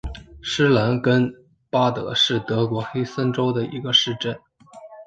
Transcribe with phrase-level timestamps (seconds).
[0.41, 1.31] 施兰根
[1.69, 4.35] 巴德是德国黑森州的一个市镇。